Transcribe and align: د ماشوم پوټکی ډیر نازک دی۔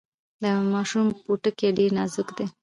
د 0.41 0.43
ماشوم 0.73 1.07
پوټکی 1.23 1.67
ډیر 1.77 1.89
نازک 1.97 2.27
دی۔ 2.37 2.45